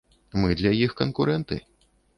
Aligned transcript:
Мы 0.43 0.55
для 0.61 0.71
іх 0.87 0.97
канкурэнты. 1.05 1.63